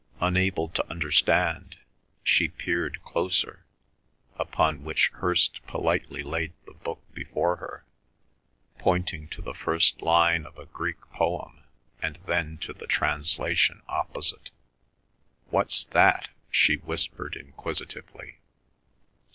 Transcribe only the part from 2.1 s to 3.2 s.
she peered